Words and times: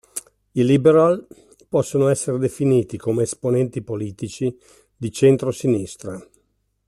I 0.53 0.63
liberal 0.65 1.27
possono 1.69 2.07
essere 2.07 2.39
definiti 2.39 2.97
come 2.97 3.21
esponenti 3.21 3.83
politici 3.83 4.57
di 4.97 5.11
centro-sinistra. 5.11 6.19